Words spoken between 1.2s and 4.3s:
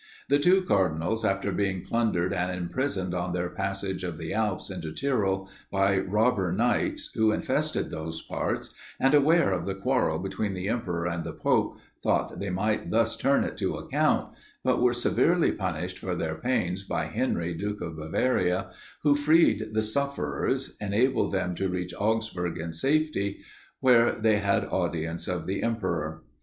after being plundered and imprisoned on their passage of